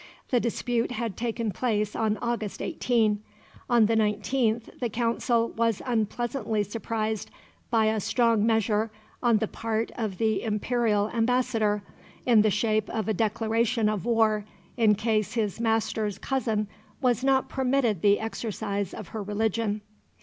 The 0.31 0.39
dispute 0.39 0.93
had 0.93 1.15
taken 1.15 1.51
place 1.51 1.95
on 1.95 2.17
August 2.23 2.59
18. 2.59 3.21
On 3.69 3.85
the 3.85 3.93
19th 3.95 4.79
the 4.79 4.89
Council 4.89 5.49
was 5.51 5.79
unpleasantly 5.85 6.63
surprised 6.63 7.29
by 7.69 7.85
a 7.85 7.99
strong 7.99 8.43
measure 8.43 8.89
on 9.21 9.37
the 9.37 9.47
part 9.47 9.91
of 9.93 10.17
the 10.17 10.41
imperial 10.41 11.11
ambassador, 11.11 11.83
in 12.25 12.41
the 12.41 12.49
shape 12.49 12.89
of 12.89 13.07
a 13.07 13.13
declaration 13.13 13.87
of 13.87 14.03
war 14.05 14.43
in 14.75 14.95
case 14.95 15.33
his 15.35 15.59
master's 15.59 16.17
cousin 16.17 16.67
was 16.99 17.23
not 17.23 17.47
permitted 17.47 18.01
the 18.01 18.19
exercise 18.19 18.95
of 18.95 19.09
her 19.09 19.21
religion. 19.21 19.81